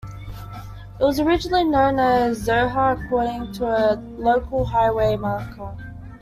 [0.99, 5.77] It was originally known as "Zohar" according to a local highway marker.